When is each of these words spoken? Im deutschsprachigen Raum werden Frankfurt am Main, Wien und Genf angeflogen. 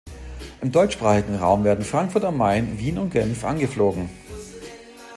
Im 0.61 0.71
deutschsprachigen 0.71 1.35
Raum 1.35 1.63
werden 1.63 1.85
Frankfurt 1.85 2.23
am 2.25 2.37
Main, 2.37 2.79
Wien 2.79 2.97
und 2.97 3.11
Genf 3.11 3.43
angeflogen. 3.45 4.09